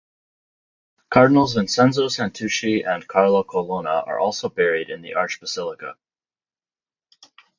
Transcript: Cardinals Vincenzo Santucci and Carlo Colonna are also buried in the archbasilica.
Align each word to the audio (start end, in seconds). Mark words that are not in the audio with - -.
Cardinals 1.11 1.53
Vincenzo 1.53 2.07
Santucci 2.07 2.83
and 2.83 3.07
Carlo 3.07 3.43
Colonna 3.43 4.01
are 4.07 4.17
also 4.17 4.49
buried 4.49 4.89
in 4.89 5.03
the 5.03 5.11
archbasilica. 5.11 5.93